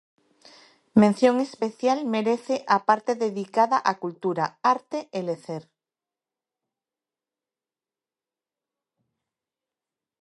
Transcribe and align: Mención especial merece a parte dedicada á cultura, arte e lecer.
Mención 1.01 1.35
especial 1.47 1.99
merece 2.15 2.55
a 2.75 2.77
parte 2.87 3.11
dedicada 3.25 3.77
á 3.91 3.93
cultura, 4.03 4.45
arte 4.73 4.99
e 5.17 5.19
lecer. 5.27 5.63